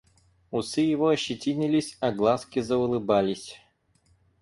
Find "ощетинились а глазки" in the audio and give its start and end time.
1.09-2.57